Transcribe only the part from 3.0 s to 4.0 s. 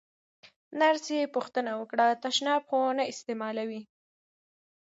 استعمالوې؟